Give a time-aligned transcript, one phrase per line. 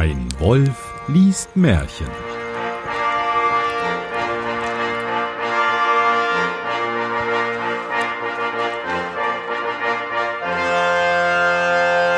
[0.00, 2.06] Ein Wolf liest Märchen.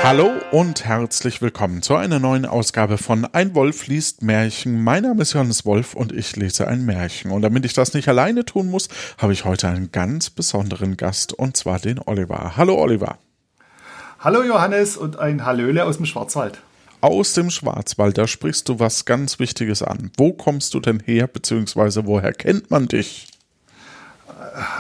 [0.03, 4.85] Hallo und herzlich willkommen zu einer neuen Ausgabe von Ein Wolf liest Märchen.
[4.85, 7.31] Mein Name ist Johannes Wolf und ich lese ein Märchen.
[7.31, 11.33] Und damit ich das nicht alleine tun muss, habe ich heute einen ganz besonderen Gast
[11.33, 12.59] und zwar den Oliver.
[12.59, 13.17] Hallo Oliver.
[14.19, 16.61] Hallo Johannes und ein Hallöle aus dem Schwarzwald.
[17.01, 20.11] Aus dem Schwarzwald, da sprichst du was ganz Wichtiges an.
[20.19, 23.29] Wo kommst du denn her, beziehungsweise woher kennt man dich?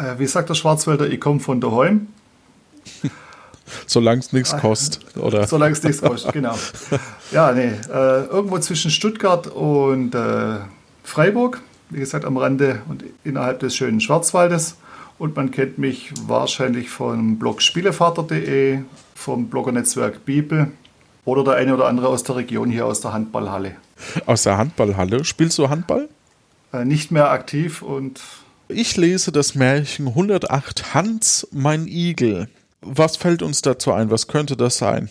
[0.01, 2.09] Äh, Wie sagt der Schwarzwälder, ich komme von daheim.
[3.87, 5.47] Solange es nichts kostet, oder?
[5.47, 6.57] Solange es nichts kostet, genau.
[7.31, 10.57] Ja, nee, äh, irgendwo zwischen Stuttgart und äh,
[11.05, 14.77] Freiburg, wie gesagt, am Rande und innerhalb des schönen Schwarzwaldes.
[15.19, 18.81] Und man kennt mich wahrscheinlich vom Blog Spielevater.de,
[19.15, 20.73] vom Bloggernetzwerk Bibel
[21.25, 23.77] oder der eine oder andere aus der Region hier aus der Handballhalle.
[24.27, 25.25] Aus der Handballhalle.
[25.25, 26.09] Spielst du Handball?
[26.73, 28.21] Äh, nicht mehr aktiv und
[28.69, 32.49] Ich lese das Märchen 108 Hans, mein Igel.
[32.81, 34.11] Was fällt uns dazu ein?
[34.11, 35.11] Was könnte das sein?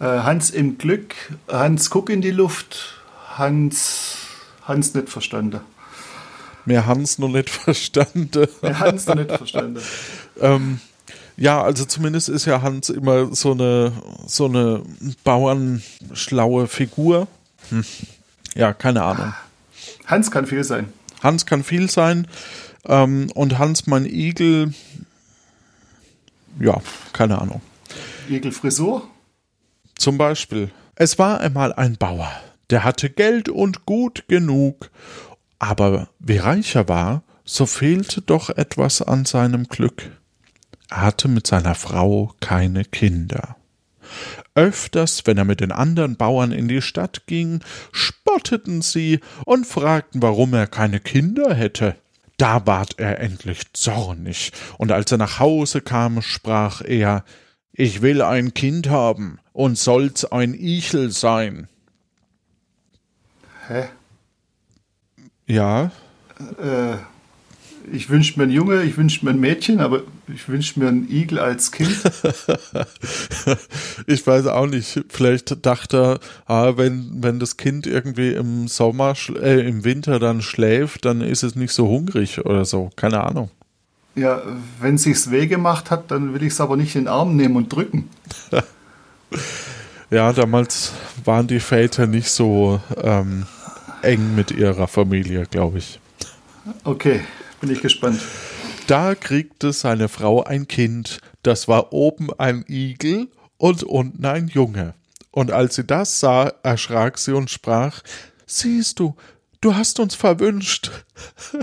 [0.00, 1.14] Äh, Hans im Glück,
[1.48, 3.00] Hans guck in die Luft,
[3.36, 4.16] Hans,
[4.64, 5.60] Hans nicht verstanden.
[6.64, 8.46] Mehr Hans noch nicht verstanden.
[8.62, 9.80] Ja, Hans noch nicht verstanden.
[10.40, 10.80] Ähm,
[11.36, 13.92] ja, also zumindest ist ja Hans immer so eine,
[14.26, 14.82] so eine
[15.24, 17.26] bauernschlaue Figur.
[17.70, 17.84] Hm.
[18.54, 19.34] Ja, keine Ahnung.
[20.06, 20.92] Hans kann viel sein.
[21.22, 22.26] Hans kann viel sein.
[22.86, 24.74] Ähm, und Hans, mein Igel,
[26.60, 26.80] ja,
[27.12, 27.62] keine Ahnung.
[28.28, 29.08] Igelfrisur?
[29.96, 30.70] Zum Beispiel.
[30.96, 32.30] Es war einmal ein Bauer,
[32.70, 34.90] der hatte Geld und Gut genug,
[35.58, 40.10] aber wie reich er war, so fehlte doch etwas an seinem Glück.
[40.92, 43.56] Er hatte mit seiner Frau keine Kinder.
[44.54, 47.60] Öfters, wenn er mit den anderen Bauern in die Stadt ging,
[47.92, 51.96] spotteten sie und fragten, warum er keine Kinder hätte.
[52.36, 57.24] Da ward er endlich zornig, und als er nach Hause kam, sprach er
[57.72, 61.68] Ich will ein Kind haben, und soll's ein Ichel sein.
[63.66, 63.88] Hä?
[65.46, 65.90] Ja,
[66.58, 66.96] Äh,
[67.90, 71.10] ich wünsche mir einen Junge, ich wünsche mir ein Mädchen, aber ich wünsche mir einen
[71.10, 71.90] Igel als Kind.
[74.06, 75.04] ich weiß auch nicht.
[75.08, 80.42] Vielleicht dachte er, ah, wenn, wenn das Kind irgendwie im Sommer, äh, im Winter dann
[80.42, 82.90] schläft, dann ist es nicht so hungrig oder so.
[82.96, 83.50] Keine Ahnung.
[84.14, 84.42] Ja,
[84.80, 87.56] wenn sich's weh gemacht hat, dann will ich es aber nicht in den Arm nehmen
[87.56, 88.08] und drücken.
[90.10, 90.92] Ja, damals
[91.24, 93.46] waren die Väter nicht so ähm,
[94.02, 96.00] eng mit ihrer Familie, glaube ich.
[96.84, 97.20] Okay,
[97.62, 98.20] bin ich gespannt.
[98.88, 104.94] Da kriegte seine Frau ein Kind, das war oben ein Igel und unten ein Junge.
[105.30, 108.02] Und als sie das sah, erschrak sie und sprach,
[108.46, 109.14] Siehst du,
[109.60, 110.90] du hast uns verwünscht.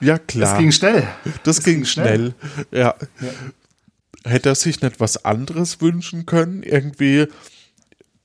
[0.00, 0.50] ja klar.
[0.50, 1.08] Das ging schnell.
[1.24, 2.34] Das, das ging, ging schnell.
[2.68, 2.82] schnell.
[2.82, 2.96] Ja.
[4.24, 6.64] Hätte er sich nicht was anderes wünschen können?
[6.64, 7.28] Irgendwie,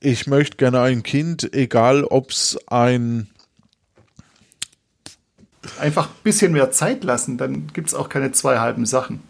[0.00, 3.28] ich möchte gerne ein Kind, egal ob's ein
[5.78, 9.22] Einfach ein bisschen mehr Zeit lassen, dann gibt's auch keine zwei halben Sachen.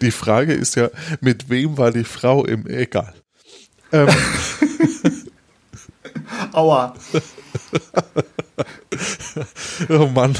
[0.00, 0.90] Die Frage ist ja,
[1.20, 3.14] mit wem war die Frau im Egal?
[3.92, 4.08] Ähm,
[6.52, 6.94] Aua.
[9.88, 10.36] oh Mann.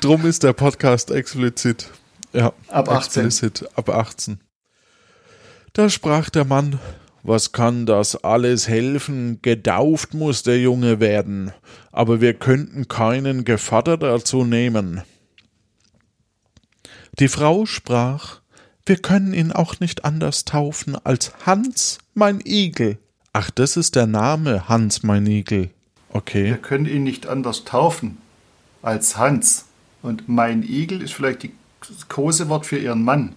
[0.00, 1.90] Drum ist der Podcast explizit.
[2.32, 3.26] Ja, Ab 18.
[3.26, 4.40] Explicit, ab 18.
[5.72, 6.78] Da sprach der Mann,
[7.22, 9.40] was kann das alles helfen?
[9.42, 11.52] Gedauft muss der Junge werden,
[11.92, 15.02] aber wir könnten keinen Gevatter dazu nehmen.
[17.18, 18.40] Die Frau sprach,
[18.84, 22.98] wir können ihn auch nicht anders taufen als Hans, mein Igel.
[23.32, 25.70] Ach, das ist der Name, Hans, mein Igel.
[26.08, 26.46] Okay.
[26.46, 28.18] Wir können ihn nicht anders taufen
[28.82, 29.66] als Hans.
[30.02, 31.52] Und mein Igel ist vielleicht die
[32.08, 33.36] Kosewort für ihren Mann.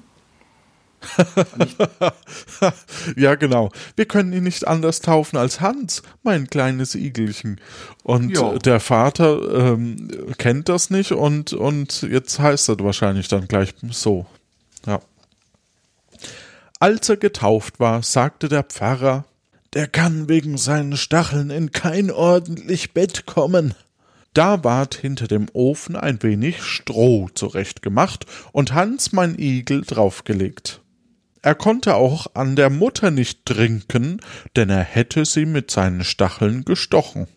[3.15, 3.71] ja, genau.
[3.95, 7.59] Wir können ihn nicht anders taufen als Hans, mein kleines Igelchen.
[8.03, 8.57] Und Jo.
[8.57, 14.25] der Vater ähm, kennt das nicht und, und jetzt heißt das wahrscheinlich dann gleich so.
[14.85, 15.01] Ja.
[16.79, 19.25] Als er getauft war, sagte der Pfarrer,
[19.73, 23.73] der kann wegen seinen Stacheln in kein ordentlich Bett kommen.
[24.33, 30.81] Da ward hinter dem Ofen ein wenig Stroh zurechtgemacht und Hans mein Igel draufgelegt.
[31.45, 34.19] Er konnte auch an der Mutter nicht trinken,
[34.55, 37.27] denn er hätte sie mit seinen Stacheln gestochen.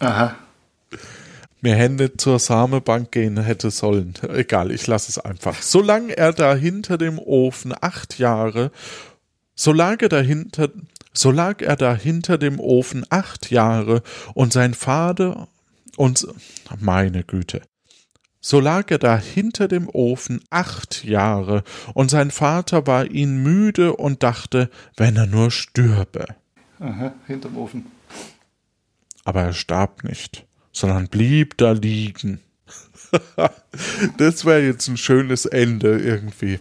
[0.00, 0.34] Aha.
[1.60, 4.14] mir Hände zur Samebank gehen hätte sollen.
[4.30, 5.62] Egal, ich lasse es einfach.
[5.62, 8.72] Solange er da hinter dem Ofen acht Jahre,
[9.54, 10.70] so lag er dahinter,
[11.12, 14.02] so lag er da hinter dem Ofen acht Jahre
[14.34, 15.46] und sein Vater
[15.96, 16.26] und
[16.80, 17.62] meine Güte.
[18.40, 21.64] So lag er da hinter dem Ofen acht Jahre,
[21.94, 26.26] und sein Vater war ihn müde und dachte, wenn er nur stürbe.
[26.78, 27.86] Aha, hinterm Ofen.
[29.24, 30.48] Aber er starb nicht
[30.78, 32.40] sondern blieb da liegen.
[34.18, 36.60] das wäre jetzt ein schönes Ende irgendwie.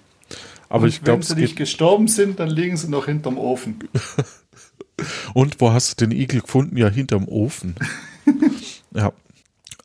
[0.69, 3.79] Aber Und ich glaube, wenn sie nicht gestorben sind, dann liegen sie noch hinterm Ofen.
[5.33, 6.77] Und wo hast du den Igel gefunden?
[6.77, 7.75] Ja, hinterm Ofen.
[8.93, 9.13] ja.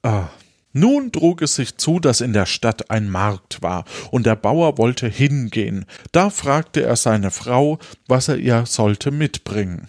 [0.02, 0.28] Ah.
[0.72, 4.78] Nun trug es sich zu, dass in der Stadt ein Markt war, und der Bauer
[4.78, 5.84] wollte hingehen.
[6.12, 7.78] Da fragte er seine Frau,
[8.08, 9.88] was er ihr sollte mitbringen.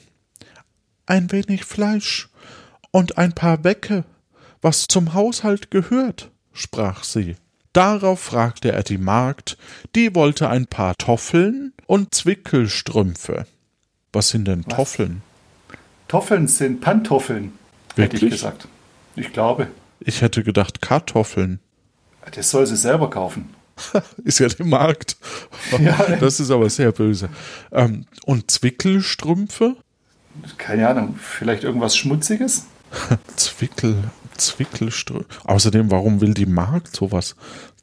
[1.06, 2.30] Ein wenig Fleisch
[2.92, 4.04] und ein paar Wecke,
[4.62, 7.36] was zum Haushalt gehört, sprach sie.
[7.74, 9.58] Darauf fragte er die Magd,
[9.96, 13.48] die wollte ein paar Toffeln und Zwickelstrümpfe.
[14.12, 14.76] Was sind denn was?
[14.76, 15.22] Toffeln?
[16.08, 17.54] Toffeln sind Pantoffeln,
[17.96, 18.22] Wirklich?
[18.22, 18.68] hätte ich gesagt.
[19.16, 19.68] Ich glaube.
[20.06, 21.60] Ich hätte gedacht Kartoffeln.
[22.32, 23.54] Das soll sie selber kaufen.
[24.24, 25.18] ist ja die Markt.
[25.80, 27.30] Ja, das ist aber sehr böse.
[27.72, 29.76] Ähm, und Zwickelstrümpfe?
[30.58, 32.66] Keine Ahnung, vielleicht irgendwas Schmutziges?
[33.36, 33.96] Zwickel,
[34.38, 35.26] Zwickelstrümpfe.
[35.46, 37.36] Außerdem, warum will die Markt sowas?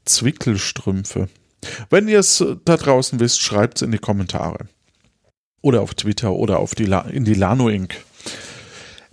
[0.04, 1.28] Zwickelstrümpfe.
[1.88, 4.66] Wenn ihr es da draußen wisst, schreibt es in die Kommentare.
[5.62, 7.96] Oder auf Twitter oder auf die La in die Lano Inc.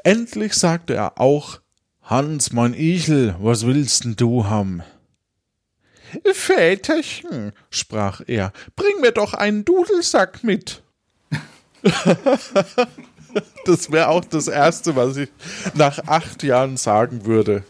[0.04, 1.60] Endlich sagte er auch,
[2.10, 4.82] Hans, mein Ichel, was willst denn du haben?
[6.24, 10.84] Väterchen, sprach er, bring mir doch einen Dudelsack mit.
[13.66, 15.30] Das wäre auch das Erste, was ich
[15.76, 17.64] nach acht Jahren sagen würde.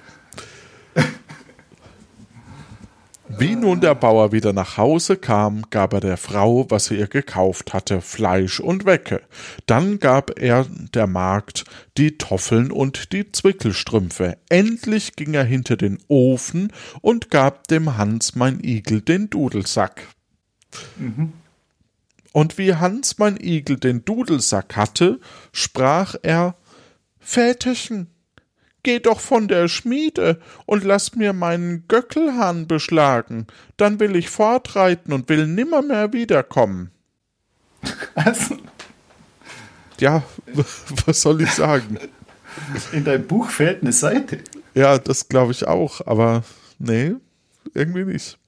[3.39, 7.07] Wie nun der Bauer wieder nach Hause kam, gab er der Frau, was sie ihr
[7.07, 9.21] gekauft hatte, Fleisch und Wecke.
[9.67, 11.65] Dann gab er der Magd
[11.97, 14.37] die Toffeln und die Zwickelstrümpfe.
[14.49, 20.07] Endlich ging er hinter den Ofen und gab dem Hans mein Igel den Dudelsack.
[20.97, 21.33] Mhm.
[22.33, 25.19] Und wie Hans mein Igel den Dudelsack hatte,
[25.51, 26.55] sprach er
[27.19, 28.07] Väterchen,
[28.87, 33.45] geh doch von der Schmiede und lass mir meinen Göckelhahn beschlagen,
[33.75, 36.91] dann will ich fortreiten und will nimmermehr wiederkommen.
[38.15, 38.55] Also.
[39.99, 40.23] Ja,
[41.05, 41.99] was soll ich sagen?
[42.93, 44.39] In deinem Buch fehlt eine Seite.
[44.73, 46.45] Ja, das glaube ich auch, aber
[46.79, 47.13] nee,
[47.73, 48.39] irgendwie nicht.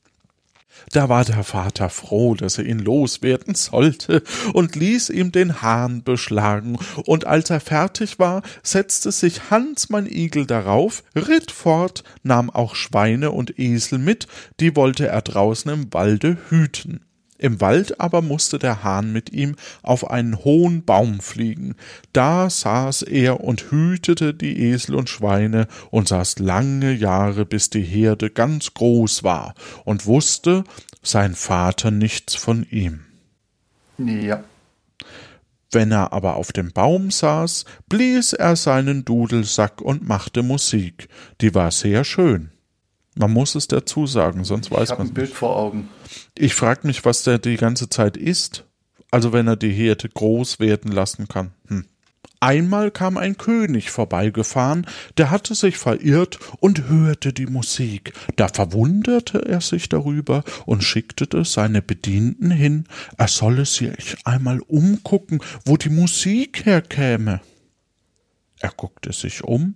[0.92, 4.24] Da war der Vater froh, dass er ihn loswerden sollte,
[4.54, 10.06] und ließ ihm den Hahn beschlagen, und als er fertig war, setzte sich Hans mein
[10.06, 14.28] Igel darauf, ritt fort, nahm auch Schweine und Esel mit,
[14.60, 17.02] die wollte er draußen im Walde hüten.
[17.40, 21.76] Im Wald aber musste der Hahn mit ihm auf einen hohen Baum fliegen.
[22.12, 27.82] Da saß er und hütete die Esel und Schweine und saß lange Jahre, bis die
[27.82, 29.56] Herde ganz groß war
[29.86, 30.66] und wusste
[31.02, 33.06] sein Vater nichts von ihm.
[33.98, 34.44] Ja.
[35.72, 41.08] Wenn er aber auf dem Baum saß, blies er seinen Dudelsack und machte Musik,
[41.40, 42.52] die war sehr schön.
[43.16, 45.02] Man muss es dazu sagen, sonst weiß man.
[45.02, 45.90] Ich ein Bild vor Augen.
[46.38, 48.66] Ich frage mich, was der die ganze Zeit isst.
[49.12, 51.52] Also wenn er die Herde groß werden lassen kann.
[51.68, 51.86] Hm.
[52.42, 54.88] Einmal kam ein König vorbeigefahren,
[55.18, 58.14] der hatte sich verirrt und hörte die Musik.
[58.38, 62.86] Da verwunderte er sich darüber und schickte seine Bedienten hin,
[63.18, 67.42] er solle sich einmal umgucken, wo die Musik herkäme.
[68.60, 69.76] Er guckte sich um,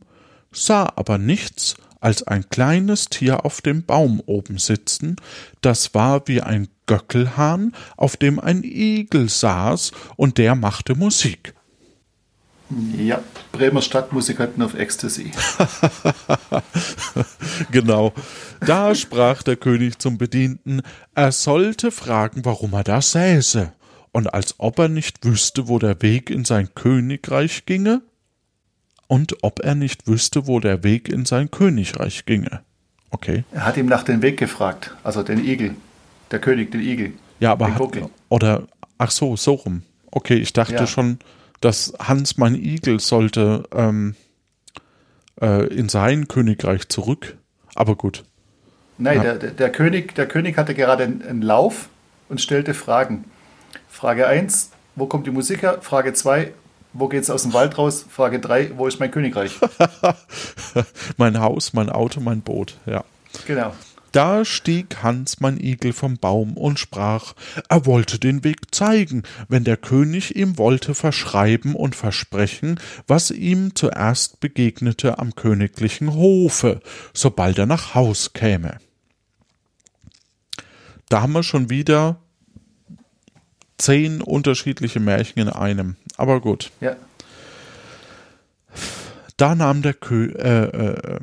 [0.54, 5.16] sah aber nichts als ein kleines Tier auf dem Baum oben sitzen,
[5.62, 11.54] das war wie ein Göckelhahn, auf dem ein Igel saß, und der machte Musik.
[12.98, 15.32] Ja, Bremer Stadtmusikanten auf Ecstasy.
[17.72, 18.14] genau.
[18.66, 20.82] Da sprach der König zum Bedienten,
[21.14, 23.72] er sollte fragen, warum er da säße.
[24.12, 28.02] Und als ob er nicht wüsste, wo der Weg in sein Königreich ginge,
[29.14, 32.62] und ob er nicht wüsste, wo der Weg in sein Königreich ginge.
[33.12, 33.44] Okay.
[33.52, 35.76] Er hat ihm nach dem Weg gefragt, also den Igel,
[36.32, 37.14] der König, den Igel.
[37.40, 38.64] Ja, aber hat, oder
[38.98, 39.84] ach so, so rum.
[40.10, 40.88] Okay, ich dachte ja.
[40.88, 41.20] schon,
[41.62, 44.16] dass Hans mein Igel sollte ähm,
[45.40, 47.38] äh, in sein Königreich zurück.
[47.76, 48.24] Aber gut.
[48.98, 49.36] Nein, ja.
[49.36, 51.90] der, der, König, der König hatte gerade einen, einen Lauf
[52.30, 53.26] und stellte Fragen.
[53.88, 55.78] Frage 1, wo kommt die Musik her?
[55.82, 56.52] Frage 2,
[56.94, 58.06] wo geht's aus dem Wald raus?
[58.08, 59.60] Frage 3, wo ist mein Königreich?
[61.18, 63.04] mein Haus, mein Auto, mein Boot, ja.
[63.48, 63.74] Genau.
[64.14, 67.34] Da stieg Hans mein Igel vom Baum und sprach,
[67.68, 73.74] er wollte den Weg zeigen, wenn der König ihm wollte verschreiben und versprechen, was ihm
[73.74, 76.80] zuerst begegnete am königlichen Hofe,
[77.12, 78.78] sobald er nach Haus käme.
[81.10, 82.20] Da haben wir schon wieder
[83.80, 85.96] zehn unterschiedliche Märchen in einem.
[86.18, 86.72] Aber gut.
[86.80, 86.96] Ja.
[89.38, 91.20] Da nahm der Kö äh, äh,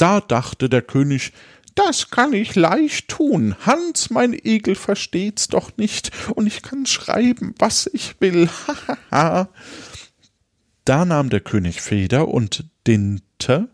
[0.00, 1.32] da dachte der König,
[1.74, 3.54] das kann ich leicht tun.
[3.66, 8.48] Hans, mein Egel, versteht's doch nicht, und ich kann schreiben, was ich will.
[9.10, 9.48] da
[10.86, 13.68] nahm der König Feder und Dinte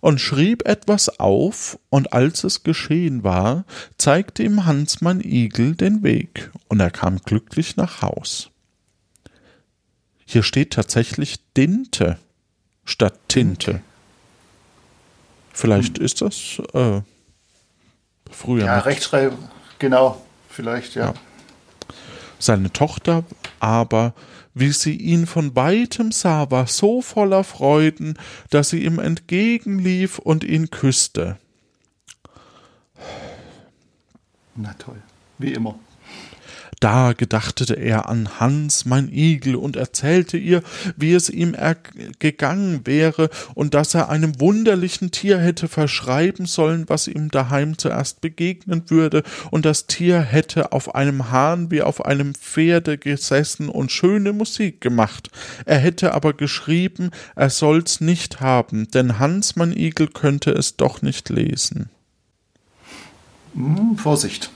[0.00, 3.64] und schrieb etwas auf, und als es geschehen war,
[3.96, 8.50] zeigte ihm Hans mein Igel den Weg, und er kam glücklich nach Haus.
[10.30, 12.16] Hier steht tatsächlich Dinte
[12.84, 13.82] statt Tinte.
[15.52, 16.04] Vielleicht hm.
[16.04, 17.00] ist das äh,
[18.30, 18.64] früher.
[18.64, 19.48] Ja, Rechtschreibung,
[19.80, 21.06] genau, vielleicht, ja.
[21.06, 21.14] ja.
[22.38, 23.24] Seine Tochter
[23.58, 24.14] aber,
[24.54, 28.16] wie sie ihn von weitem sah, war so voller Freuden,
[28.50, 31.38] dass sie ihm entgegenlief und ihn küsste.
[34.54, 35.02] Na toll,
[35.38, 35.76] wie immer.
[36.80, 40.62] Da gedachte er an Hans, mein Igel, und erzählte ihr,
[40.96, 41.54] wie es ihm
[42.18, 48.22] gegangen wäre und dass er einem wunderlichen Tier hätte verschreiben sollen, was ihm daheim zuerst
[48.22, 53.92] begegnen würde, und das Tier hätte auf einem Hahn wie auf einem Pferde gesessen und
[53.92, 55.28] schöne Musik gemacht.
[55.66, 61.02] Er hätte aber geschrieben, er soll's nicht haben, denn Hans, mein Igel, könnte es doch
[61.02, 61.90] nicht lesen.
[63.52, 64.50] Hm, Vorsicht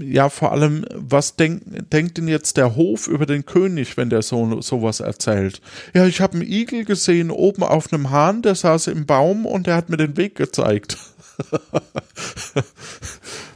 [0.00, 4.22] ja, vor allem, was denk, denkt denn jetzt der Hof über den König, wenn der
[4.22, 5.60] so sowas erzählt?
[5.94, 9.66] Ja, ich habe einen Igel gesehen oben auf einem Hahn, der saß im Baum und
[9.66, 10.98] der hat mir den Weg gezeigt.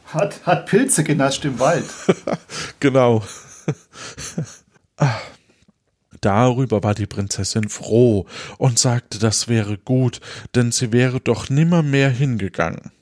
[0.07, 1.87] hat, hat Pilze genascht im Wald.
[2.81, 3.23] genau.
[6.21, 8.26] Darüber war die Prinzessin froh
[8.59, 10.21] und sagte, das wäre gut,
[10.54, 12.92] denn sie wäre doch nimmermehr hingegangen.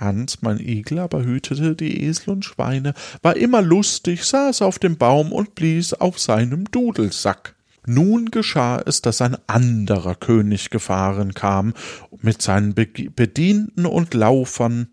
[0.00, 4.96] Hans, mein Igel, aber hütete die Esel und Schweine, war immer lustig, saß auf dem
[4.96, 7.54] Baum und blies auf seinem Dudelsack.
[7.86, 11.72] Nun geschah es, dass ein anderer König gefahren kam
[12.20, 14.88] mit seinen Bedienten und Laufern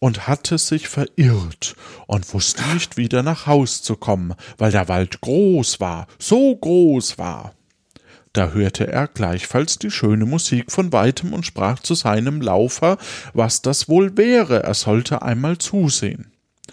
[0.00, 1.76] und hatte sich verirrt
[2.08, 7.18] und wusste nicht wieder nach Haus zu kommen, weil der Wald groß war, so groß
[7.18, 7.54] war.
[8.32, 12.96] Da hörte er gleichfalls die schöne Musik von weitem und sprach zu seinem Laufer,
[13.34, 16.31] was das wohl wäre, er sollte einmal zusehen.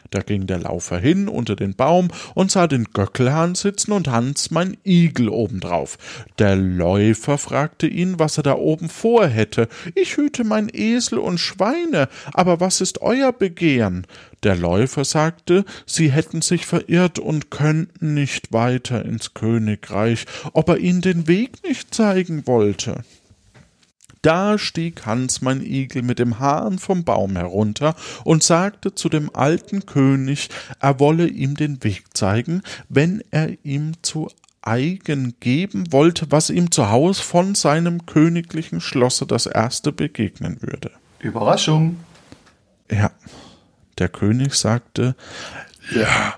[0.10, 4.52] Da ging der Laufer hin unter den Baum und sah den Göckelhahn sitzen und Hans
[4.52, 5.98] mein Igel obendrauf.
[6.40, 9.68] Der Läufer fragte ihn, was er da oben vorhätte.
[9.96, 14.08] Ich hüte mein Esel und Schweine, aber was ist euer Begehren?
[14.44, 20.78] Der Läufer sagte, sie hätten sich verirrt und könnten nicht weiter ins Königreich, ob er
[20.78, 23.04] ihnen den Weg nicht zeigen wollte.
[24.22, 29.34] Da stieg Hans mein Igel mit dem Hahn vom Baum herunter und sagte zu dem
[29.34, 30.50] alten König,
[30.80, 34.30] er wolle ihm den Weg zeigen, wenn er ihm zu
[34.62, 40.92] eigen geben wollte, was ihm zu Haus von seinem königlichen Schlosse das erste begegnen würde.
[41.20, 41.98] Überraschung.
[42.92, 43.12] Ja.
[43.98, 45.16] Der König sagte
[45.94, 46.36] Ja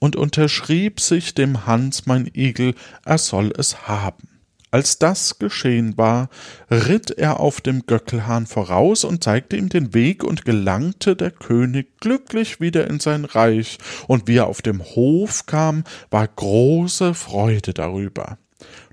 [0.00, 2.74] und unterschrieb sich dem Hans mein Igel,
[3.04, 4.29] er soll es haben.
[4.70, 6.28] Als das geschehen war,
[6.70, 11.98] ritt er auf dem Göckelhahn voraus und zeigte ihm den Weg und gelangte der König
[12.00, 17.74] glücklich wieder in sein Reich, und wie er auf dem Hof kam, war große Freude
[17.74, 18.38] darüber.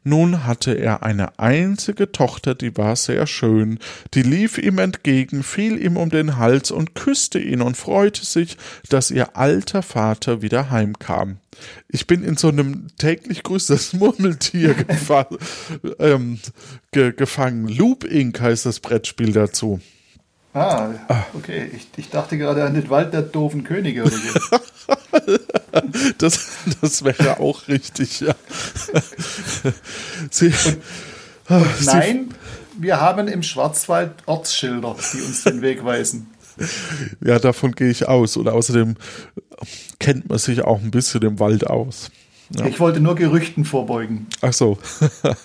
[0.08, 3.78] Nun hatte er eine einzige Tochter, die war sehr schön,
[4.14, 8.58] die lief ihm entgegen, fiel ihm um den Hals und küsste ihn und freute sich,
[8.88, 11.40] dass ihr alter Vater wieder heimkam.
[11.90, 15.28] Ich bin in so einem täglich grüßt das Murmeltier gefa
[16.00, 16.40] ähm,
[16.94, 17.68] ge gefangen.
[17.68, 18.40] Loop Inc.
[18.40, 19.82] heißt das Brettspiel dazu.
[20.54, 20.90] Ah,
[21.34, 21.70] okay.
[21.76, 24.60] Ich, ich dachte gerade an den Wald der doofen Könige oder so.
[26.18, 26.48] das,
[26.82, 28.36] das wäre auch richtig, ja.
[30.30, 30.54] Sie,
[31.50, 32.30] und, und nein,
[32.78, 36.28] wir haben im Schwarzwald Ortsschilder, die uns den Weg weisen.
[37.22, 38.38] Ja, davon gehe ich aus.
[38.38, 38.96] Und außerdem
[40.00, 42.12] kennt man sich auch ein bisschen im Wald aus.
[42.56, 42.66] Ja.
[42.66, 44.28] Ich wollte nur Gerüchten vorbeugen.
[44.42, 44.78] Ach so.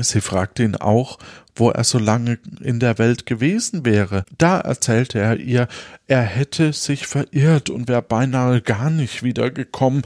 [0.00, 1.18] Sie fragte ihn auch,
[1.54, 4.24] wo er so lange in der Welt gewesen wäre.
[4.38, 5.68] Da erzählte er ihr,
[6.06, 10.02] er hätte sich verirrt und wäre beinahe gar nicht wiedergekommen,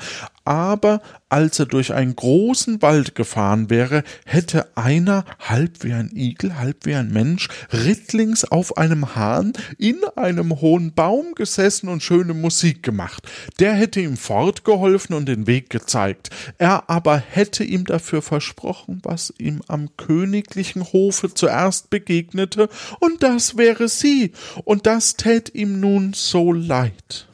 [0.46, 6.56] aber als er durch einen großen Wald gefahren wäre, hätte einer, halb wie ein Igel,
[6.56, 12.32] halb wie ein Mensch, rittlings auf einem Hahn in einem hohen Baum gesessen und schöne
[12.32, 13.28] Musik gemacht.
[13.58, 16.30] Der hätte ihm fortgeholfen und den Weg gezeigt.
[16.58, 22.68] Er aber hätte ihm dafür versprochen, was ihm am königlichen Hofe zuerst begegnete,
[23.00, 24.32] und das wäre sie,
[24.64, 27.26] und das tät ihm nun so leid.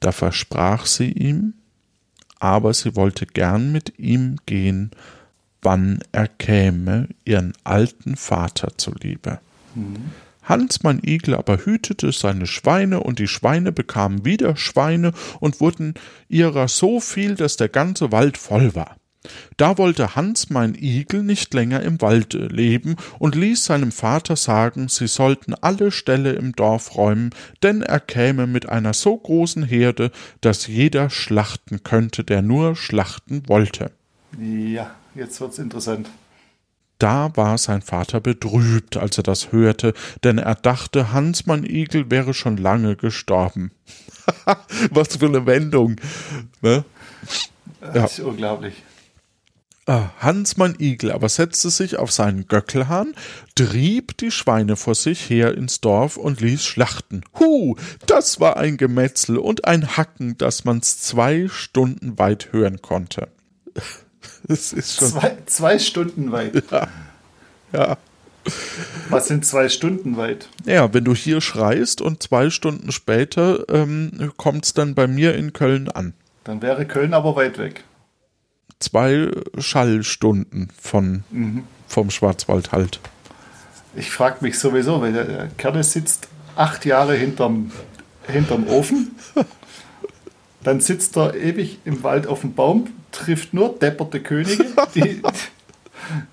[0.00, 1.54] Da versprach sie ihm,
[2.38, 4.90] aber sie wollte gern mit ihm gehen,
[5.62, 9.40] wann er käme, ihren alten Vater zuliebe.
[9.74, 10.12] Mhm.
[10.42, 15.94] Hans mein Igel aber hütete seine Schweine, und die Schweine bekamen wieder Schweine und wurden
[16.28, 18.96] ihrer so viel, dass der ganze Wald voll war.
[19.56, 24.88] Da wollte Hans mein Igel nicht länger im Walde leben und ließ seinem Vater sagen,
[24.88, 27.30] sie sollten alle Ställe im Dorf räumen,
[27.62, 33.42] denn er käme mit einer so großen Herde, dass jeder schlachten könnte, der nur schlachten
[33.48, 33.90] wollte.
[34.38, 36.08] Ja, jetzt wird's interessant.
[36.98, 39.94] Da war sein Vater betrübt, als er das hörte,
[40.24, 43.70] denn er dachte, Hans mein Igel wäre schon lange gestorben.
[44.90, 45.96] Was für eine Wendung.
[46.60, 46.84] Ne?
[47.80, 48.04] Das ja.
[48.04, 48.82] ist unglaublich.
[49.88, 53.14] Ah, Hans mein Igel aber setzte sich auf seinen Göckelhahn,
[53.54, 57.22] trieb die Schweine vor sich her ins Dorf und ließ schlachten.
[57.38, 57.74] Hu,
[58.06, 63.28] das war ein Gemetzel und ein Hacken, dass man's zwei Stunden weit hören konnte.
[64.46, 66.62] Das ist schon zwei, zwei Stunden weit.
[66.70, 66.88] Ja.
[67.72, 67.98] ja.
[69.08, 70.48] Was sind zwei Stunden weit?
[70.64, 75.52] Ja, wenn du hier schreist und zwei Stunden später ähm, kommt's dann bei mir in
[75.52, 76.14] Köln an.
[76.44, 77.84] Dann wäre Köln aber weit weg
[78.80, 81.64] zwei Schallstunden von, mhm.
[81.86, 83.00] vom Schwarzwald halt.
[83.96, 87.72] Ich frage mich sowieso, weil der Kerl sitzt acht Jahre hinterm,
[88.26, 89.16] hinterm Ofen,
[90.62, 95.22] dann sitzt er ewig im Wald auf dem Baum, trifft nur depperte Könige, die,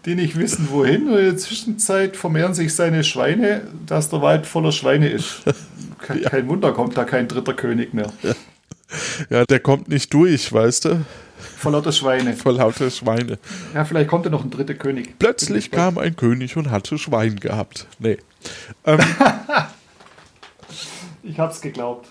[0.06, 1.08] die nicht wissen, wohin.
[1.08, 5.44] Und in der Zwischenzeit vermehren sich seine Schweine, dass der Wald voller Schweine ist.
[6.00, 6.30] Kein, ja.
[6.30, 8.12] kein Wunder, kommt da kein dritter König mehr.
[9.30, 11.06] Ja, der kommt nicht durch, weißt du?
[11.58, 12.34] Vor lauter Schweine.
[12.34, 13.38] Vor lauter Schweine.
[13.74, 15.18] Ja, vielleicht kommt ja noch ein dritter König.
[15.20, 17.88] Plötzlich kam ein König und hatte Schwein gehabt.
[18.00, 18.18] Nee.
[18.86, 19.00] Ähm,
[21.24, 22.10] ich hab's geglaubt.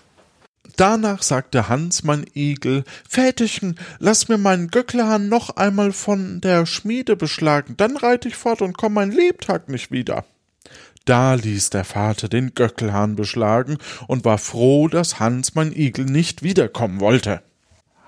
[0.76, 7.14] Danach sagte Hans mein Igel, Väterchen, lass mir meinen Göcklehahn noch einmal von der Schmiede
[7.14, 10.24] beschlagen, dann reite ich fort und komm mein Lebtag nicht wieder.
[11.04, 16.42] Da ließ der Vater den Göckelhahn beschlagen und war froh, dass Hans mein Igel nicht
[16.42, 17.42] wiederkommen wollte.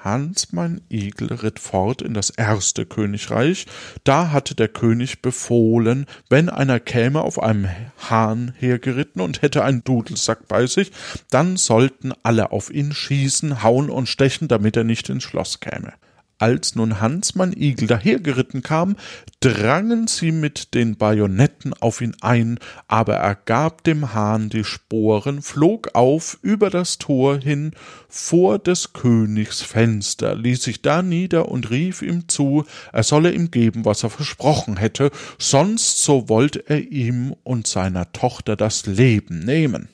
[0.06, 3.66] Hans mein Igel ritt fort in das erste Königreich,
[4.04, 7.68] da hatte der König befohlen, wenn einer käme auf einem
[8.08, 10.92] Hahn hergeritten und hätte einen Dudelsack bei sich,
[11.30, 15.92] dann sollten alle auf ihn schießen, hauen und stechen, damit er nicht ins Schloss käme.
[16.38, 18.96] Als nun Hans mein Igel dahergeritten kam,
[19.40, 25.40] drangen sie mit den Bajonetten auf ihn ein, aber er gab dem Hahn die Sporen,
[25.40, 27.70] flog auf über das Tor hin
[28.10, 33.50] vor des Königs Fenster, ließ sich da nieder und rief ihm zu, er solle ihm
[33.50, 39.38] geben, was er versprochen hätte, sonst so wollte er ihm und seiner Tochter das Leben
[39.38, 39.88] nehmen.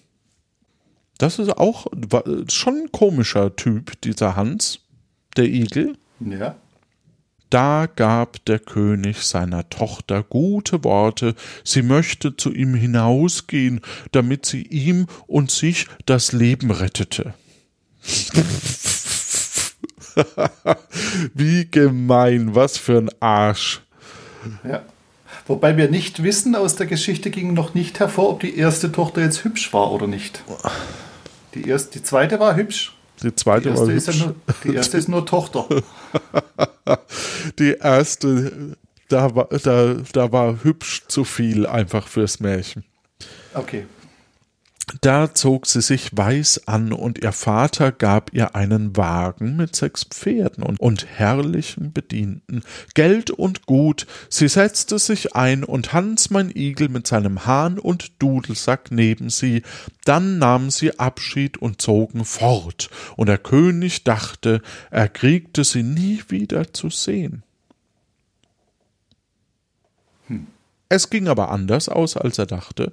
[1.18, 1.86] Das ist auch
[2.48, 4.80] schon ein komischer Typ, dieser Hans,
[5.36, 5.96] der Igel.
[6.30, 6.56] Ja.
[7.50, 14.62] Da gab der König seiner Tochter gute Worte, sie möchte zu ihm hinausgehen, damit sie
[14.62, 17.34] ihm und sich das Leben rettete.
[21.34, 23.82] Wie gemein, was für ein Arsch.
[24.66, 24.82] Ja.
[25.46, 29.20] Wobei wir nicht wissen, aus der Geschichte ging noch nicht hervor, ob die erste Tochter
[29.22, 30.42] jetzt hübsch war oder nicht.
[31.54, 32.94] Die, erste, die zweite war hübsch.
[33.22, 34.06] Die zweite die war hübsch.
[34.06, 35.66] Ja nur, die erste ist nur Tochter.
[37.58, 38.76] die erste,
[39.08, 42.84] da war, da, da war hübsch zu viel einfach fürs Märchen.
[43.54, 43.86] Okay.
[45.00, 50.04] Da zog sie sich weiß an, und ihr Vater gab ihr einen Wagen mit sechs
[50.04, 52.62] Pferden und, und herrlichen Bedienten,
[52.94, 58.20] Geld und Gut, sie setzte sich ein, und Hans mein Igel mit seinem Hahn und
[58.22, 59.62] Dudelsack neben sie,
[60.04, 66.22] dann nahmen sie Abschied und zogen fort, und der König dachte, er kriegte sie nie
[66.28, 67.42] wieder zu sehen.
[70.94, 72.92] Es ging aber anders aus, als er dachte,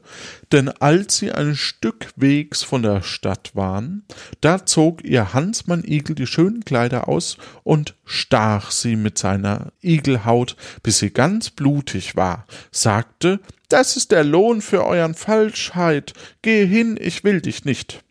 [0.54, 4.06] denn als sie ein Stück Wegs von der Stadt waren,
[4.40, 10.56] da zog ihr Hansmann Igel die schönen Kleider aus und stach sie mit seiner Igelhaut,
[10.82, 16.98] bis sie ganz blutig war, sagte, das ist der Lohn für euren Falschheit, geh hin,
[16.98, 18.02] ich will dich nicht.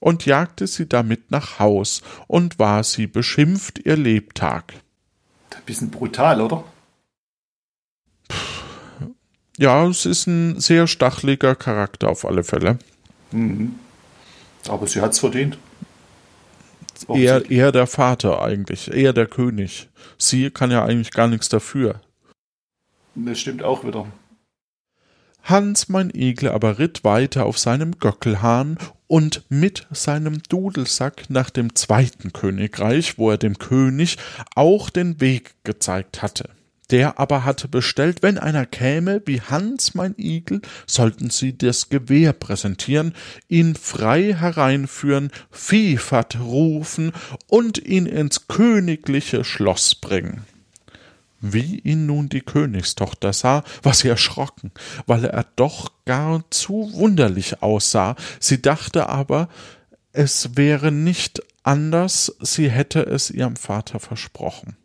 [0.00, 4.74] und jagte sie damit nach Haus und war sie beschimpft ihr Lebtag.
[5.54, 6.62] Ein bisschen brutal, oder?
[9.60, 12.78] Ja, es ist ein sehr stacheliger Charakter auf alle Fälle.
[13.30, 13.74] Mhm.
[14.66, 15.58] Aber sie hat's verdient.
[17.08, 19.90] Eher, eher der Vater eigentlich, eher der König.
[20.16, 22.00] Sie kann ja eigentlich gar nichts dafür.
[23.14, 24.06] Das stimmt auch wieder.
[25.42, 31.74] Hans mein Igel aber ritt weiter auf seinem Göckelhahn und mit seinem Dudelsack nach dem
[31.74, 34.16] zweiten Königreich, wo er dem König
[34.54, 36.48] auch den Weg gezeigt hatte.
[36.90, 42.32] Der aber hatte bestellt, wenn einer käme wie Hans mein Igel, sollten sie das Gewehr
[42.32, 43.14] präsentieren,
[43.48, 47.12] ihn frei hereinführen, Viehfahrt rufen
[47.46, 50.44] und ihn ins königliche Schloss bringen.
[51.40, 54.72] Wie ihn nun die Königstochter sah, war sie erschrocken,
[55.06, 58.14] weil er doch gar zu wunderlich aussah.
[58.40, 59.48] Sie dachte aber,
[60.12, 64.76] es wäre nicht anders, sie hätte es ihrem Vater versprochen.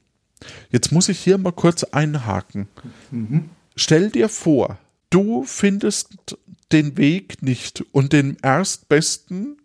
[0.69, 2.67] Jetzt muss ich hier mal kurz einhaken.
[3.11, 3.49] Mhm.
[3.75, 4.77] Stell dir vor,
[5.09, 6.37] du findest
[6.71, 9.57] den Weg nicht und den erstbesten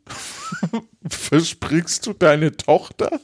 [1.08, 3.20] versprichst du deine Tochter?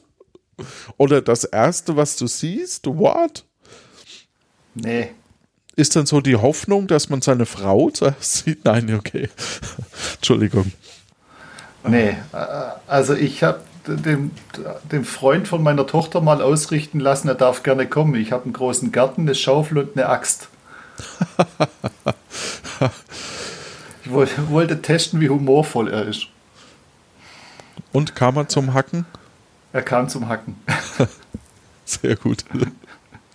[0.97, 2.87] Oder das erste, was du siehst?
[2.87, 3.45] What?
[4.75, 5.11] Nee.
[5.75, 7.91] Ist dann so die Hoffnung, dass man seine Frau
[8.21, 8.65] sieht?
[8.65, 9.29] Nein, okay.
[10.15, 10.73] Entschuldigung.
[11.87, 12.37] Nee, äh,
[12.87, 14.31] also ich habe dem,
[14.91, 18.15] dem Freund von meiner Tochter mal ausrichten lassen, er darf gerne kommen.
[18.15, 20.49] Ich habe einen großen Garten, eine Schaufel und eine Axt.
[24.05, 24.11] ich
[24.51, 26.27] wollte testen, wie humorvoll er ist.
[27.93, 29.07] Und kam er zum Hacken?
[29.73, 30.57] Er kam zum Hacken.
[31.85, 32.45] Sehr gut.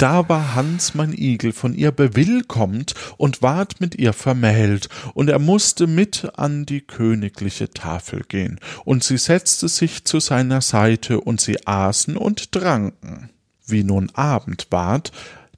[0.01, 5.37] Da war Hans mein Igel von ihr bewillkommt und ward mit ihr vermählt, und er
[5.37, 11.39] musste mit an die königliche Tafel gehen, und sie setzte sich zu seiner Seite, und
[11.39, 13.29] sie aßen und tranken.
[13.67, 15.11] Wie nun Abend ward,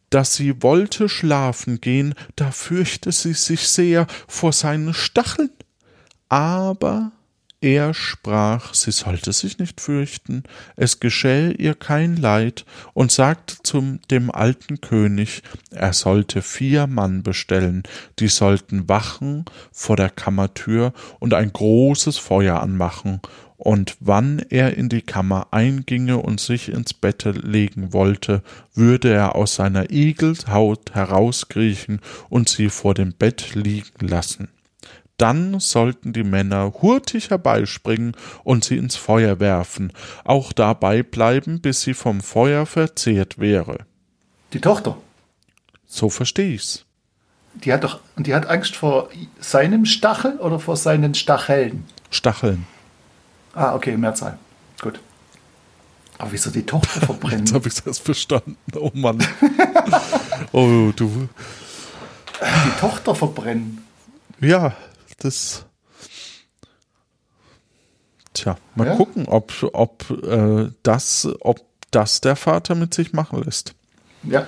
[0.09, 5.51] dass sie wollte schlafen gehen, da fürchte sie sich sehr vor seinen Stacheln.
[6.27, 7.13] Aber
[7.63, 10.43] er sprach, sie sollte sich nicht fürchten,
[10.75, 17.23] es geschähe ihr kein Leid, und sagte zum dem alten König, er sollte vier Mann
[17.23, 17.83] bestellen,
[18.19, 23.21] die sollten wachen vor der Kammertür und ein großes Feuer anmachen,
[23.55, 29.35] und wann er in die Kammer einginge und sich ins Bette legen wollte, würde er
[29.35, 34.49] aus seiner Igelshaut herauskriechen und sie vor dem Bett liegen lassen
[35.17, 41.81] dann sollten die Männer hurtig herbeispringen und sie ins Feuer werfen, auch dabei bleiben, bis
[41.81, 43.85] sie vom Feuer verzehrt wäre.
[44.53, 44.97] Die Tochter.
[45.85, 46.85] So versteh ich's.
[47.53, 51.85] Die hat doch, und die hat Angst vor seinem Stachel oder vor seinen Stacheln?
[52.09, 52.65] Stacheln.
[53.53, 54.39] Ah, okay, Mehrzahl.
[54.81, 54.99] Gut.
[56.17, 57.39] Aber wieso die Tochter verbrennen?
[57.45, 58.57] Jetzt habe ich das verstanden.
[58.75, 59.23] Oh Mann.
[60.51, 61.29] oh, du.
[62.41, 63.85] Die Tochter verbrennen.
[64.39, 64.75] Ja,
[65.15, 65.65] das.
[68.33, 68.95] Tja, mal ja.
[68.95, 73.75] gucken, ob, ob, äh, das, ob das der Vater mit sich machen lässt.
[74.23, 74.47] Ja,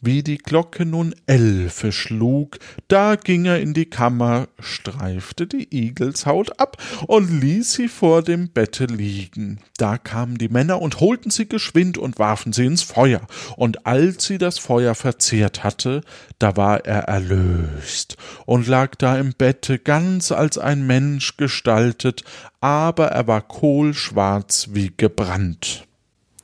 [0.00, 2.58] wie die Glocke nun Elfe schlug,
[2.88, 8.48] da ging er in die Kammer, streifte die Igelshaut ab und ließ sie vor dem
[8.48, 9.60] Bette liegen.
[9.76, 13.20] Da kamen die Männer und holten sie geschwind und warfen sie ins Feuer.
[13.56, 16.00] Und als sie das Feuer verzehrt hatte,
[16.38, 22.24] da war er erlöst und lag da im Bette ganz als ein Mensch gestaltet,
[22.60, 25.86] aber er war kohlschwarz wie gebrannt.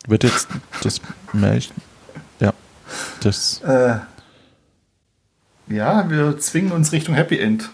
[0.07, 0.49] Wird jetzt
[0.83, 1.01] das
[1.33, 1.86] Märchen
[3.21, 3.99] das äh,
[5.69, 7.71] ja, wir zwingen uns Richtung Happy End.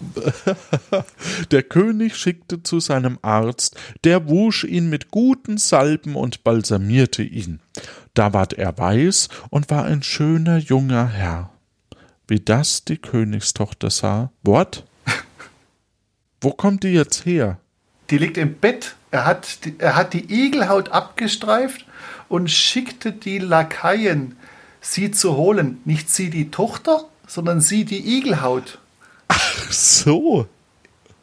[1.50, 7.60] Der König schickte zu seinem Arzt, der wusch ihn mit guten Salben und balsamierte ihn.
[8.12, 11.50] Da ward er weiß und war ein schöner junger Herr.
[12.28, 14.30] Wie das die Königstochter sah.
[14.42, 14.84] What?
[16.42, 17.58] Wo kommt die jetzt her?
[18.10, 18.96] Die liegt im Bett.
[19.10, 21.85] Er hat, er hat die Igelhaut abgestreift
[22.28, 24.36] und schickte die Lakaien
[24.80, 25.80] sie zu holen.
[25.84, 28.78] Nicht sie die Tochter, sondern sie die Igelhaut.
[29.28, 30.46] Ach so.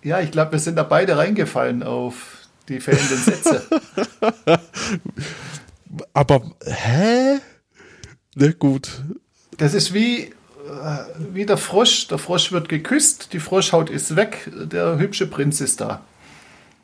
[0.03, 3.65] Ja, ich glaube, wir sind da beide reingefallen auf die fehlenden Sätze.
[6.13, 7.39] Aber, hä?
[8.35, 8.89] Na gut.
[9.57, 10.31] Das ist wie, äh,
[11.31, 12.07] wie der Frosch.
[12.07, 16.03] Der Frosch wird geküsst, die Froschhaut ist weg, der hübsche Prinz ist da.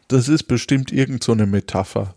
[0.07, 2.15] Das ist bestimmt irgend so eine Metapher.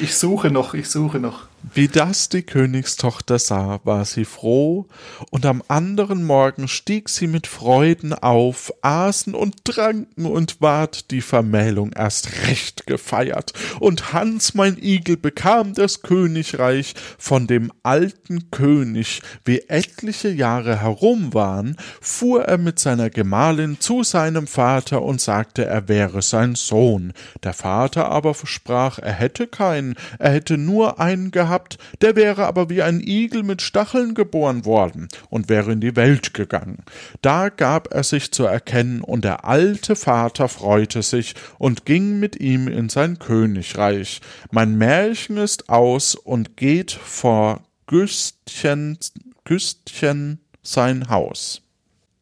[0.00, 1.50] Ich suche noch, ich suche noch.
[1.74, 4.86] Wie das die Königstochter sah, war sie froh,
[5.30, 11.20] und am anderen Morgen stieg sie mit Freuden auf, aßen und tranken und ward die
[11.20, 19.20] Vermählung erst recht gefeiert, und Hans mein Igel bekam das Königreich von dem alten König,
[19.44, 25.66] wie etliche Jahre herum waren, fuhr er mit seiner Gemahlin zu seinem Vater und sagte,
[25.66, 27.12] er wäre sein Sohn.
[27.42, 32.46] Der Vater aber versprach, er hätte keinen, er hätte nur einen gehabt, gehabt, der wäre
[32.46, 36.84] aber wie ein Igel mit Stacheln geboren worden und wäre in die Welt gegangen.
[37.22, 42.40] Da gab er sich zu erkennen, und der alte Vater freute sich und ging mit
[42.40, 44.20] ihm in sein Königreich.
[44.50, 48.98] Mein Märchen ist aus und geht vor Güstchen,
[49.44, 51.62] Güstchen sein Haus.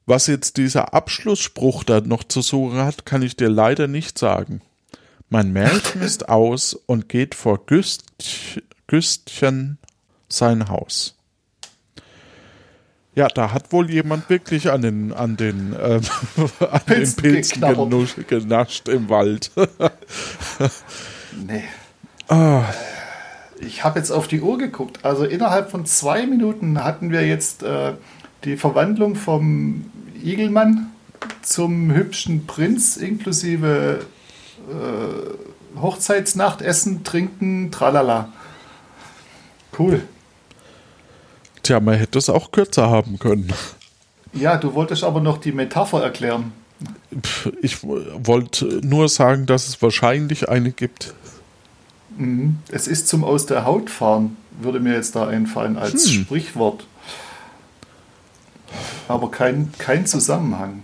[0.07, 4.63] Was jetzt dieser Abschlussspruch da noch zu suchen hat, kann ich dir leider nicht sagen.
[5.31, 9.79] Mein Märchen ist aus und geht vor Güstchen, Güstchen
[10.29, 11.15] sein Haus.
[13.15, 16.03] Ja, da hat wohl jemand wirklich an den, an den, ähm,
[16.71, 19.51] an den Pilzen genascht, genascht im Wald.
[21.47, 21.65] nee.
[22.31, 22.65] Ah.
[23.59, 25.03] Ich habe jetzt auf die Uhr geguckt.
[25.03, 27.95] Also innerhalb von zwei Minuten hatten wir jetzt äh,
[28.45, 29.91] die Verwandlung vom
[30.23, 30.93] Igelmann
[31.41, 34.01] zum hübschen Prinz inklusive
[34.69, 38.33] äh, Hochzeitsnacht, Essen, Trinken, tralala.
[39.79, 40.03] Cool.
[41.63, 43.53] Tja, man hätte es auch kürzer haben können.
[44.33, 46.53] Ja, du wolltest aber noch die Metapher erklären.
[47.63, 51.15] Ich wollte nur sagen, dass es wahrscheinlich eine gibt.
[52.17, 52.59] Mhm.
[52.71, 56.23] Es ist zum Aus der Haut fahren, würde mir jetzt da einfallen als hm.
[56.23, 56.87] Sprichwort.
[59.07, 60.83] Aber kein, kein Zusammenhang.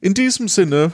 [0.00, 0.92] In diesem Sinne,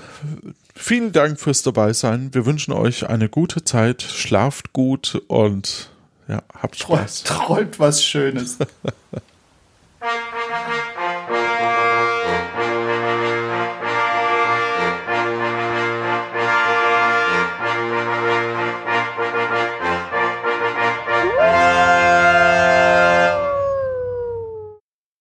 [0.77, 2.33] vielen Dank fürs Dabeisein.
[2.33, 5.91] Wir wünschen euch eine gute Zeit, schlaft gut und
[6.29, 7.25] ja, habt Spaß.
[7.25, 8.59] Träumt was Schönes.